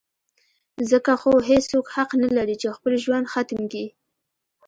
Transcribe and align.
ځکه 0.89 1.11
خو 1.21 1.31
هېڅوک 1.49 1.85
حق 1.95 2.09
نه 2.23 2.29
لري 2.37 2.55
چې 2.61 2.75
خپل 2.77 2.93
ژوند 3.03 3.25
ختم 3.33 3.61
کي. 3.71 3.85